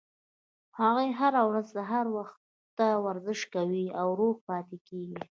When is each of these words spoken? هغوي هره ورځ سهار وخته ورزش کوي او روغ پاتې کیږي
هغوي 0.77 1.09
هره 1.19 1.41
ورځ 1.49 1.65
سهار 1.77 2.05
وخته 2.17 2.85
ورزش 3.05 3.41
کوي 3.53 3.85
او 3.99 4.07
روغ 4.19 4.35
پاتې 4.47 4.77
کیږي 4.87 5.19